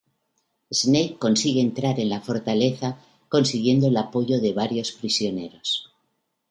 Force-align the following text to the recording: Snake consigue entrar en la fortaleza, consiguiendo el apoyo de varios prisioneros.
Snake 0.79 1.19
consigue 1.19 1.61
entrar 1.61 1.99
en 1.99 2.09
la 2.09 2.21
fortaleza, 2.21 2.97
consiguiendo 3.29 3.85
el 3.85 3.97
apoyo 3.97 4.41
de 4.41 4.51
varios 4.51 4.93
prisioneros. 4.93 5.93